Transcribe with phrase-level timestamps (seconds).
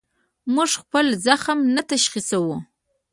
[0.55, 2.55] موږ خپل زخم نه تشخیصوو.